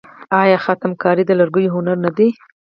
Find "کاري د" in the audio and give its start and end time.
1.03-1.31